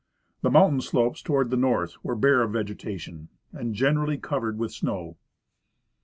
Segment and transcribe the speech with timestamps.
[0.41, 4.71] The mountain slopes toward the north were bare of vege tation and generally covered with
[4.73, 5.15] snow.